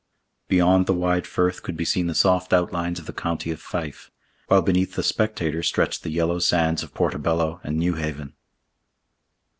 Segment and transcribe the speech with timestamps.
[0.47, 4.09] Beyond the wide Firth could be seen the soft outlines of the county of Fife,
[4.47, 8.33] while beneath the spectator stretched the yellow sands of Portobello and Newhaven.